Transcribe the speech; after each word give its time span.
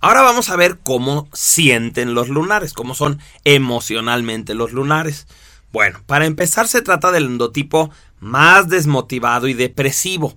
Ahora 0.00 0.22
vamos 0.22 0.48
a 0.48 0.56
ver 0.56 0.78
cómo 0.84 1.28
sienten 1.32 2.14
los 2.14 2.28
lunares, 2.28 2.72
cómo 2.72 2.94
son 2.94 3.18
emocionalmente 3.42 4.54
los 4.54 4.72
lunares. 4.72 5.26
Bueno, 5.72 6.00
para 6.06 6.26
empezar 6.26 6.68
se 6.68 6.82
trata 6.82 7.10
del 7.10 7.26
endotipo 7.26 7.90
más 8.20 8.68
desmotivado 8.68 9.48
y 9.48 9.54
depresivo. 9.54 10.36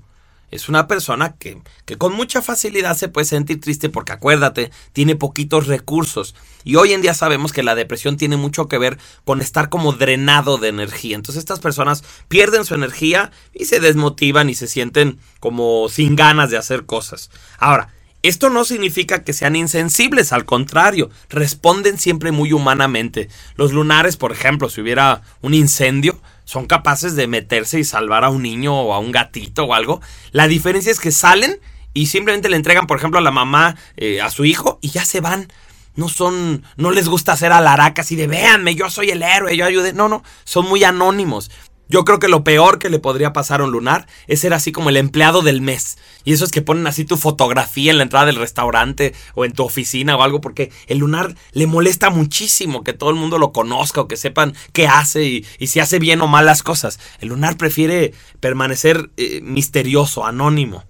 Es 0.49 0.67
una 0.67 0.87
persona 0.87 1.35
que, 1.37 1.61
que, 1.85 1.97
con 1.97 2.13
mucha 2.13 2.41
facilidad 2.41 2.97
se 2.97 3.07
puede 3.07 3.25
sentir 3.25 3.61
triste 3.61 3.87
porque 3.87 4.11
acuérdate, 4.11 4.71
tiene 4.93 5.15
poquitos 5.15 5.67
recursos. 5.67 6.35
Y 6.63 6.75
hoy 6.75 6.91
en 6.91 7.01
día 7.01 7.13
sabemos 7.13 7.53
que 7.53 7.63
la 7.63 7.75
depresión 7.75 8.17
tiene 8.17 8.37
mucho 8.37 8.67
que 8.67 8.79
ver 8.79 8.97
con 9.25 9.41
estar 9.41 9.69
como 9.69 9.93
drenado 9.93 10.57
de 10.57 10.69
energía. 10.69 11.15
Entonces 11.15 11.39
estas 11.39 11.59
personas 11.59 12.03
pierden 12.27 12.65
su 12.65 12.73
energía 12.73 13.31
y 13.53 13.65
se 13.65 13.79
desmotivan 13.79 14.49
y 14.49 14.55
se 14.55 14.67
sienten 14.67 15.19
como 15.39 15.87
sin 15.87 16.15
ganas 16.15 16.49
de 16.49 16.57
hacer 16.57 16.85
cosas. 16.85 17.29
Ahora, 17.57 17.93
esto 18.23 18.49
no 18.49 18.65
significa 18.65 19.23
que 19.23 19.33
sean 19.33 19.55
insensibles, 19.55 20.31
al 20.31 20.45
contrario, 20.45 21.09
responden 21.29 21.97
siempre 21.97 22.31
muy 22.31 22.53
humanamente. 22.53 23.29
Los 23.55 23.73
lunares, 23.73 24.15
por 24.15 24.31
ejemplo, 24.31 24.69
si 24.69 24.81
hubiera 24.81 25.23
un 25.41 25.53
incendio, 25.55 26.19
son 26.45 26.67
capaces 26.67 27.15
de 27.15 27.27
meterse 27.27 27.79
y 27.79 27.83
salvar 27.83 28.23
a 28.23 28.29
un 28.29 28.43
niño 28.43 28.79
o 28.79 28.93
a 28.93 28.99
un 28.99 29.11
gatito 29.11 29.63
o 29.63 29.73
algo. 29.73 30.01
La 30.31 30.47
diferencia 30.47 30.91
es 30.91 30.99
que 30.99 31.11
salen 31.11 31.59
y 31.93 32.07
simplemente 32.07 32.49
le 32.49 32.57
entregan, 32.57 32.87
por 32.87 32.97
ejemplo, 32.97 33.19
a 33.19 33.23
la 33.23 33.31
mamá 33.31 33.75
eh, 33.97 34.21
a 34.21 34.29
su 34.29 34.45
hijo 34.45 34.77
y 34.81 34.89
ya 34.89 35.03
se 35.03 35.21
van. 35.21 35.47
No 35.95 36.07
son, 36.07 36.63
no 36.77 36.91
les 36.91 37.09
gusta 37.09 37.33
hacer 37.33 37.51
alaracas 37.51 38.11
y 38.11 38.15
de 38.15 38.27
véanme, 38.27 38.75
yo 38.75 38.89
soy 38.89 39.09
el 39.09 39.23
héroe, 39.23 39.57
yo 39.57 39.65
ayudé. 39.65 39.93
No, 39.93 40.07
no, 40.07 40.23
son 40.43 40.67
muy 40.67 40.83
anónimos. 40.83 41.49
Yo 41.89 42.05
creo 42.05 42.19
que 42.19 42.29
lo 42.29 42.45
peor 42.45 42.79
que 42.79 42.89
le 42.89 42.99
podría 42.99 43.33
pasar 43.33 43.59
a 43.59 43.65
un 43.65 43.71
lunar 43.71 44.07
es 44.27 44.39
ser 44.39 44.53
así 44.53 44.71
como 44.71 44.89
el 44.89 44.95
empleado 44.95 45.41
del 45.41 45.59
mes. 45.59 45.97
Y 46.23 46.33
eso 46.33 46.45
es 46.45 46.51
que 46.51 46.61
ponen 46.61 46.87
así 46.87 47.05
tu 47.05 47.17
fotografía 47.17 47.91
en 47.91 47.97
la 47.97 48.03
entrada 48.03 48.25
del 48.25 48.35
restaurante 48.35 49.13
o 49.33 49.45
en 49.45 49.53
tu 49.53 49.63
oficina 49.63 50.15
o 50.15 50.23
algo, 50.23 50.41
porque 50.41 50.71
el 50.87 50.99
lunar 50.99 51.35
le 51.51 51.67
molesta 51.67 52.09
muchísimo 52.09 52.83
que 52.83 52.93
todo 52.93 53.09
el 53.09 53.15
mundo 53.15 53.37
lo 53.37 53.51
conozca 53.51 54.01
o 54.01 54.07
que 54.07 54.17
sepan 54.17 54.55
qué 54.73 54.87
hace 54.87 55.25
y, 55.25 55.67
si 55.67 55.79
hace 55.79 55.99
bien 55.99 56.21
o 56.21 56.27
mal 56.27 56.45
las 56.45 56.63
cosas. 56.63 56.99
El 57.19 57.29
lunar 57.29 57.57
prefiere 57.57 58.13
permanecer 58.39 59.11
eh, 59.17 59.41
misterioso, 59.41 60.25
anónimo. 60.25 60.83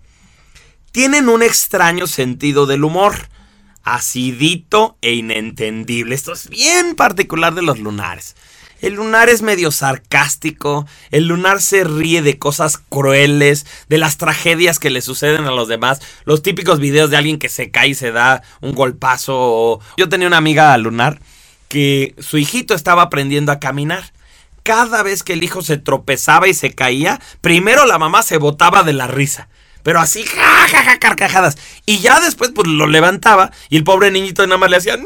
Tienen 0.91 1.29
un 1.29 1.41
extraño 1.41 2.07
sentido 2.07 2.65
del 2.65 2.83
humor 2.83 3.29
acidito 3.83 4.97
e 5.01 5.13
inentendible. 5.13 6.15
Esto 6.15 6.33
es 6.33 6.49
bien 6.49 6.95
particular 6.95 7.55
de 7.55 7.61
los 7.61 7.79
lunares. 7.79 8.35
El 8.81 8.95
lunar 8.95 9.29
es 9.29 9.43
medio 9.43 9.69
sarcástico, 9.69 10.87
el 11.11 11.27
lunar 11.27 11.61
se 11.61 11.83
ríe 11.83 12.23
de 12.23 12.39
cosas 12.39 12.79
crueles, 12.79 13.67
de 13.89 13.99
las 13.99 14.17
tragedias 14.17 14.79
que 14.79 14.89
le 14.89 15.01
suceden 15.01 15.45
a 15.45 15.51
los 15.51 15.67
demás, 15.67 16.01
los 16.25 16.41
típicos 16.41 16.79
videos 16.79 17.11
de 17.11 17.17
alguien 17.17 17.37
que 17.37 17.47
se 17.47 17.69
cae 17.69 17.89
y 17.89 17.93
se 17.93 18.11
da 18.11 18.41
un 18.59 18.73
golpazo. 18.73 19.79
Yo 19.97 20.09
tenía 20.09 20.27
una 20.27 20.37
amiga 20.37 20.75
lunar 20.79 21.19
que 21.67 22.15
su 22.17 22.39
hijito 22.39 22.73
estaba 22.73 23.03
aprendiendo 23.03 23.51
a 23.51 23.59
caminar. 23.59 24.11
Cada 24.63 25.03
vez 25.03 25.21
que 25.21 25.33
el 25.33 25.43
hijo 25.43 25.61
se 25.61 25.77
tropezaba 25.77 26.47
y 26.47 26.55
se 26.55 26.73
caía, 26.73 27.21
primero 27.41 27.85
la 27.85 27.99
mamá 27.99 28.23
se 28.23 28.37
botaba 28.37 28.81
de 28.81 28.93
la 28.93 29.07
risa 29.07 29.47
pero 29.83 29.99
así, 29.99 30.23
jajaja, 30.23 30.99
carcajadas. 30.99 31.57
Y 31.85 31.99
ya 31.99 32.19
después, 32.19 32.51
pues 32.53 32.67
lo 32.67 32.87
levantaba 32.87 33.51
y 33.69 33.77
el 33.77 33.83
pobre 33.83 34.11
niñito 34.11 34.45
nada 34.45 34.57
más 34.57 34.69
le 34.69 34.77
hacía, 34.77 34.97
no, 34.97 35.05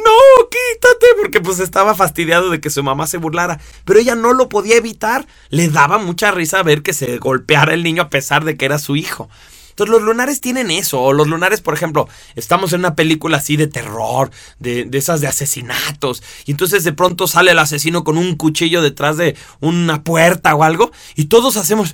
quítate, 0.49 1.07
porque 1.21 1.41
pues 1.41 1.59
estaba 1.59 1.95
fastidiado 1.95 2.49
de 2.49 2.59
que 2.59 2.69
su 2.69 2.83
mamá 2.83 3.07
se 3.07 3.17
burlara. 3.17 3.59
Pero 3.85 3.99
ella 3.99 4.15
no 4.15 4.33
lo 4.33 4.49
podía 4.49 4.75
evitar. 4.75 5.27
Le 5.49 5.69
daba 5.69 5.97
mucha 5.97 6.31
risa 6.31 6.63
ver 6.63 6.81
que 6.81 6.93
se 6.93 7.17
golpeara 7.17 7.73
el 7.73 7.83
niño 7.83 8.03
a 8.03 8.09
pesar 8.09 8.43
de 8.43 8.57
que 8.57 8.65
era 8.65 8.79
su 8.79 8.95
hijo. 8.95 9.29
Entonces 9.75 9.91
los 9.91 10.03
lunares 10.03 10.39
tienen 10.39 10.71
eso, 10.71 11.01
o 11.01 11.11
los 11.11 11.27
lunares, 11.27 11.59
por 11.59 11.73
ejemplo, 11.73 12.07
estamos 12.35 12.71
en 12.71 12.79
una 12.79 12.95
película 12.95 13.37
así 13.37 13.57
de 13.57 13.67
terror, 13.67 14.31
de, 14.57 14.85
de, 14.85 14.97
esas 14.97 15.19
de 15.19 15.27
asesinatos, 15.27 16.23
y 16.45 16.51
entonces 16.51 16.85
de 16.85 16.93
pronto 16.93 17.27
sale 17.27 17.51
el 17.51 17.59
asesino 17.59 18.05
con 18.05 18.17
un 18.17 18.35
cuchillo 18.37 18.81
detrás 18.81 19.17
de 19.17 19.35
una 19.59 20.01
puerta 20.01 20.55
o 20.55 20.63
algo, 20.63 20.93
y 21.15 21.25
todos 21.25 21.57
hacemos, 21.57 21.93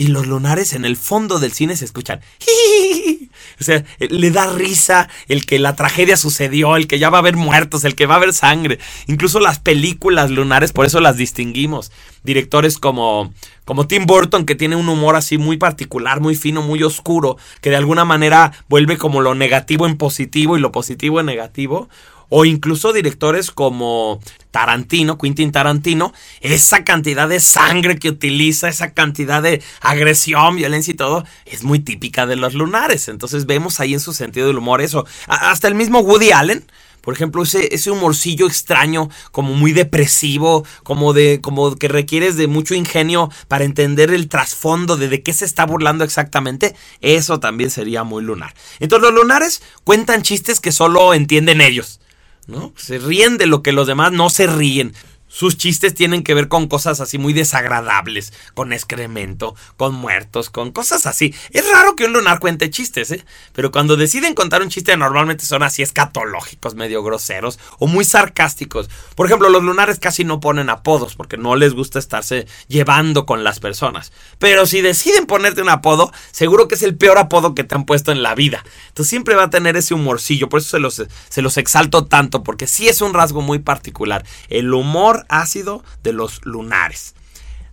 y 0.00 0.06
los 0.06 0.26
lunares 0.26 0.72
en 0.72 0.86
el 0.86 0.96
fondo 0.96 1.38
del 1.40 1.52
cine 1.52 1.76
se 1.76 1.84
escuchan. 1.84 2.20
O 3.60 3.64
sea, 3.64 3.84
le 3.98 4.30
da 4.30 4.50
risa 4.54 5.08
el 5.28 5.44
que 5.44 5.58
la 5.58 5.76
tragedia 5.76 6.16
sucedió, 6.16 6.76
el 6.76 6.86
que 6.86 6.98
ya 6.98 7.10
va 7.10 7.18
a 7.18 7.20
haber 7.20 7.36
muertos, 7.36 7.84
el 7.84 7.94
que 7.94 8.06
va 8.06 8.14
a 8.14 8.16
haber 8.16 8.32
sangre. 8.32 8.78
Incluso 9.06 9.38
las 9.38 9.58
películas 9.58 10.30
lunares, 10.30 10.72
por 10.72 10.86
eso 10.86 11.00
las 11.00 11.18
distinguimos. 11.18 11.92
Directores 12.22 12.78
como, 12.78 13.32
como 13.64 13.86
Tim 13.86 14.06
Burton, 14.06 14.44
que 14.44 14.54
tiene 14.54 14.76
un 14.76 14.88
humor 14.88 15.16
así 15.16 15.38
muy 15.38 15.56
particular, 15.56 16.20
muy 16.20 16.34
fino, 16.34 16.62
muy 16.62 16.82
oscuro, 16.82 17.36
que 17.60 17.70
de 17.70 17.76
alguna 17.76 18.04
manera 18.04 18.52
vuelve 18.68 18.98
como 18.98 19.20
lo 19.20 19.34
negativo 19.34 19.86
en 19.86 19.96
positivo 19.96 20.56
y 20.56 20.60
lo 20.60 20.72
positivo 20.72 21.20
en 21.20 21.26
negativo 21.26 21.88
o 22.30 22.44
incluso 22.46 22.92
directores 22.92 23.50
como 23.50 24.20
Tarantino, 24.50 25.18
Quentin 25.18 25.52
Tarantino, 25.52 26.14
esa 26.40 26.84
cantidad 26.84 27.28
de 27.28 27.40
sangre 27.40 27.98
que 27.98 28.08
utiliza, 28.08 28.68
esa 28.68 28.92
cantidad 28.92 29.42
de 29.42 29.60
agresión, 29.80 30.56
violencia 30.56 30.92
y 30.92 30.96
todo, 30.96 31.24
es 31.44 31.64
muy 31.64 31.80
típica 31.80 32.26
de 32.26 32.36
los 32.36 32.54
lunares. 32.54 33.08
Entonces 33.08 33.46
vemos 33.46 33.80
ahí 33.80 33.92
en 33.92 34.00
su 34.00 34.14
sentido 34.14 34.46
del 34.46 34.58
humor 34.58 34.80
eso. 34.80 35.04
Hasta 35.26 35.68
el 35.68 35.74
mismo 35.74 36.00
Woody 36.00 36.30
Allen. 36.30 36.64
Por 37.02 37.14
ejemplo, 37.14 37.42
ese, 37.42 37.74
ese 37.74 37.90
humorcillo 37.90 38.46
extraño, 38.46 39.10
como 39.32 39.54
muy 39.54 39.72
depresivo, 39.72 40.64
como 40.82 41.12
de, 41.12 41.40
como 41.40 41.74
que 41.76 41.88
requieres 41.88 42.36
de 42.36 42.46
mucho 42.46 42.74
ingenio 42.74 43.30
para 43.48 43.64
entender 43.64 44.10
el 44.10 44.28
trasfondo 44.28 44.96
de 44.96 45.10
de 45.10 45.22
qué 45.22 45.34
se 45.34 45.44
está 45.44 45.66
burlando 45.66 46.04
exactamente, 46.04 46.74
eso 47.02 47.40
también 47.40 47.70
sería 47.70 48.04
muy 48.04 48.22
lunar. 48.22 48.54
Entonces 48.78 49.10
los 49.10 49.20
lunares 49.20 49.62
cuentan 49.84 50.22
chistes 50.22 50.60
que 50.60 50.72
solo 50.72 51.12
entienden 51.12 51.60
ellos. 51.60 52.00
¿no? 52.46 52.72
Se 52.76 52.98
ríen 52.98 53.36
de 53.36 53.46
lo 53.46 53.62
que 53.62 53.72
los 53.72 53.86
demás 53.86 54.12
no 54.12 54.30
se 54.30 54.46
ríen. 54.46 54.94
Sus 55.32 55.56
chistes 55.56 55.94
tienen 55.94 56.24
que 56.24 56.34
ver 56.34 56.48
con 56.48 56.66
cosas 56.66 57.00
así 57.00 57.16
muy 57.16 57.32
desagradables, 57.32 58.32
con 58.54 58.72
excremento, 58.72 59.54
con 59.76 59.94
muertos, 59.94 60.50
con 60.50 60.72
cosas 60.72 61.06
así. 61.06 61.32
Es 61.50 61.70
raro 61.70 61.94
que 61.94 62.06
un 62.06 62.12
lunar 62.12 62.40
cuente 62.40 62.68
chistes, 62.68 63.12
¿eh? 63.12 63.24
Pero 63.52 63.70
cuando 63.70 63.96
deciden 63.96 64.34
contar 64.34 64.60
un 64.60 64.70
chiste 64.70 64.96
normalmente 64.96 65.46
son 65.46 65.62
así 65.62 65.82
escatológicos, 65.82 66.74
medio 66.74 67.04
groseros 67.04 67.60
o 67.78 67.86
muy 67.86 68.04
sarcásticos. 68.04 68.90
Por 69.14 69.26
ejemplo, 69.26 69.48
los 69.48 69.62
lunares 69.62 70.00
casi 70.00 70.24
no 70.24 70.40
ponen 70.40 70.68
apodos 70.68 71.14
porque 71.14 71.36
no 71.36 71.54
les 71.54 71.74
gusta 71.74 72.00
estarse 72.00 72.48
llevando 72.66 73.24
con 73.24 73.44
las 73.44 73.60
personas. 73.60 74.12
Pero 74.40 74.66
si 74.66 74.80
deciden 74.80 75.26
ponerte 75.26 75.62
un 75.62 75.68
apodo, 75.68 76.12
seguro 76.32 76.66
que 76.66 76.74
es 76.74 76.82
el 76.82 76.96
peor 76.96 77.18
apodo 77.18 77.54
que 77.54 77.62
te 77.62 77.76
han 77.76 77.84
puesto 77.84 78.10
en 78.10 78.24
la 78.24 78.34
vida. 78.34 78.64
Entonces 78.88 79.10
siempre 79.10 79.36
va 79.36 79.44
a 79.44 79.50
tener 79.50 79.76
ese 79.76 79.94
humorcillo, 79.94 80.48
por 80.48 80.58
eso 80.58 80.70
se 80.70 80.80
los, 80.80 81.02
se 81.28 81.42
los 81.42 81.56
exalto 81.56 82.06
tanto, 82.06 82.42
porque 82.42 82.66
sí 82.66 82.88
es 82.88 83.00
un 83.00 83.14
rasgo 83.14 83.42
muy 83.42 83.60
particular. 83.60 84.24
El 84.48 84.74
humor 84.74 85.19
ácido 85.28 85.84
de 86.02 86.12
los 86.12 86.44
lunares. 86.44 87.14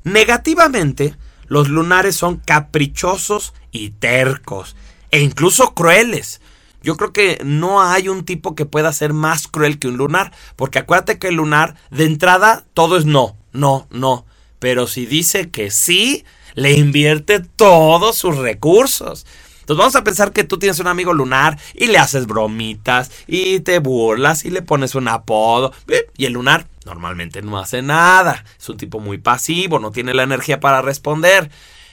Negativamente, 0.03 1.15
los 1.47 1.69
lunares 1.69 2.15
son 2.15 2.37
caprichosos 2.37 3.53
y 3.71 3.91
tercos, 3.91 4.75
e 5.11 5.21
incluso 5.21 5.73
crueles. 5.73 6.41
Yo 6.83 6.95
creo 6.95 7.11
que 7.11 7.39
no 7.43 7.81
hay 7.81 8.07
un 8.07 8.23
tipo 8.23 8.55
que 8.55 8.65
pueda 8.65 8.93
ser 8.93 9.13
más 9.13 9.47
cruel 9.47 9.79
que 9.79 9.87
un 9.87 9.97
lunar, 9.97 10.31
porque 10.55 10.79
acuérdate 10.79 11.19
que 11.19 11.29
el 11.29 11.35
lunar, 11.35 11.75
de 11.91 12.05
entrada, 12.05 12.65
todo 12.73 12.97
es 12.97 13.05
no, 13.05 13.35
no, 13.51 13.87
no. 13.89 14.25
Pero 14.59 14.87
si 14.87 15.05
dice 15.05 15.49
que 15.49 15.71
sí, 15.71 16.23
le 16.55 16.73
invierte 16.73 17.39
todos 17.39 18.17
sus 18.17 18.37
recursos. 18.37 19.25
Entonces 19.67 19.79
vamos 19.79 19.95
a 19.97 20.03
pensar 20.05 20.31
que 20.31 20.45
tú 20.45 20.57
tienes 20.57 20.79
un 20.79 20.87
amigo 20.87 21.11
lunar 21.11 21.59
y 21.73 21.87
le 21.87 21.97
haces 21.97 22.25
bromitas 22.25 23.11
y 23.27 23.59
te 23.59 23.79
burlas 23.79 24.45
y 24.45 24.49
le 24.49 24.61
pones 24.61 24.95
un 24.95 25.09
apodo. 25.09 25.73
Y 26.15 26.23
el 26.23 26.31
lunar 26.31 26.67
normalmente 26.85 27.41
no 27.41 27.57
hace 27.57 27.81
nada. 27.81 28.45
Es 28.57 28.69
un 28.69 28.77
tipo 28.77 29.01
muy 29.01 29.17
pasivo, 29.17 29.77
no 29.77 29.91
tiene 29.91 30.13
la 30.13 30.23
energía 30.23 30.61
para 30.61 30.81
responder. 30.81 31.51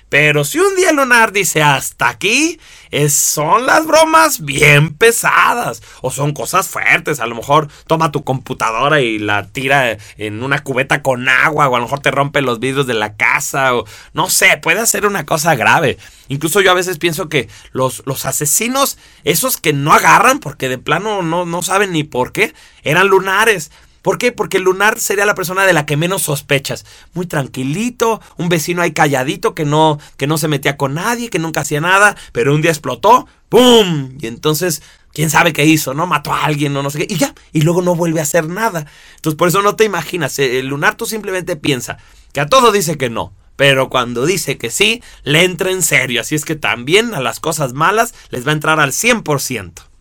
Pero 0.09 0.45
si 0.45 0.59
un 0.61 0.77
día 0.77 0.93
Lunar 0.93 1.33
dice 1.33 1.63
hasta 1.63 2.09
aquí, 2.09 2.61
son 3.09 3.67
las 3.67 3.87
bromas 3.87 4.45
bien 4.45 4.95
pesadas 4.95 5.83
o 6.01 6.11
son 6.11 6.33
cosas 6.33 6.69
fuertes. 6.69 7.21
A 7.21 7.27
lo 7.27 7.35
mejor 7.35 7.69
toma 7.87 8.13
tu 8.13 8.23
computadora 8.23 9.01
y 9.01 9.19
la 9.19 9.49
tira 9.49 9.99
en 10.17 10.43
una 10.43 10.63
cubeta 10.63 11.03
con 11.03 11.29
agua 11.29 11.69
o 11.69 11.75
a 11.75 11.79
lo 11.79 11.87
mejor 11.87 12.01
te 12.01 12.11
rompe 12.11 12.43
los 12.43 12.61
vidrios 12.61 12.87
de 12.87 12.95
la 12.95 13.17
casa 13.17 13.75
o 13.75 13.85
no 14.13 14.31
sé, 14.31 14.59
puede 14.63 14.81
hacer 14.81 15.07
una 15.07 15.27
cosa 15.27 15.57
grave. 15.57 15.99
Incluso 16.29 16.61
yo 16.61 16.71
a 16.71 16.75
veces 16.75 16.99
pienso 16.99 17.29
que 17.29 17.49
los, 17.73 18.03
los 18.07 18.25
asesinos, 18.25 18.99
esos 19.25 19.57
que 19.57 19.73
no 19.73 19.93
agarran 19.93 20.39
porque 20.39 20.69
de 20.69 20.79
plano 20.79 21.23
no, 21.23 21.45
no 21.45 21.63
saben 21.63 21.93
ni 21.93 22.05
por 22.05 22.33
qué, 22.33 22.55
eran 22.83 23.09
lunares. 23.09 23.71
¿Por 24.05 24.19
qué? 24.19 24.33
Porque 24.33 24.59
el 24.59 24.65
lunar 24.65 25.01
sería 25.01 25.25
la 25.25 25.35
persona 25.35 25.65
de 25.65 25.73
la 25.73 25.87
que 25.87 25.97
menos 25.97 26.21
sospechas. 26.21 26.85
Muy 27.15 27.25
tranquilito, 27.25 28.21
un 28.37 28.51
vecino 28.51 28.83
ahí 28.83 28.93
calladito 28.93 29.55
que 29.55 29.65
no, 29.65 29.99
que 30.19 30.27
no 30.27 30.37
se 30.37 30.47
metía 30.47 30.77
con 30.77 30.93
nadie, 30.93 31.31
que 31.31 31.39
nunca 31.39 31.63
hacía 31.63 31.81
nada, 31.81 32.15
pero 32.33 32.55
un 32.55 32.61
día 32.61 32.71
explotó, 32.71 33.27
¡pum! 33.49 34.19
Y 34.21 34.27
entonces, 34.27 34.83
quién 35.15 35.31
sabe 35.31 35.55
qué 35.55 35.65
hizo, 35.65 35.95
¿no? 35.95 36.07
Mató 36.07 36.35
a 36.35 36.45
alguien 36.45 36.77
o 36.77 36.83
no 36.83 36.91
sé 36.91 36.99
qué, 36.99 37.15
y 37.15 37.17
ya, 37.17 37.35
y 37.55 37.63
luego 37.63 37.81
no 37.81 37.95
vuelve 37.95 38.21
a 38.21 38.25
hacer 38.25 38.47
nada. 38.47 38.85
Entonces, 39.17 39.39
por 39.39 39.49
eso 39.49 39.63
no 39.63 39.75
te 39.75 39.85
imaginas, 39.85 40.39
eh, 40.39 40.59
el 40.59 40.67
lunar 40.67 40.97
tú 40.97 41.07
simplemente 41.07 41.57
piensa 41.57 41.97
que 42.35 42.41
a 42.41 42.47
todo 42.47 42.73
dice 42.73 42.99
que 42.99 43.09
no. 43.09 43.33
Pero 43.57 43.89
cuando 43.89 44.27
dice 44.27 44.59
que 44.59 44.71
sí, 44.71 45.03
le 45.23 45.45
entra 45.45 45.71
en 45.71 45.83
serio. 45.83 46.21
Así 46.21 46.35
es 46.35 46.45
que 46.45 46.57
también 46.57 47.15
a 47.15 47.21
las 47.21 47.41
cosas 47.41 47.73
malas 47.73 48.13
les 48.29 48.47
va 48.47 48.51
a 48.51 48.55
entrar 48.55 48.81
al 48.81 48.93
100%. 48.93 49.94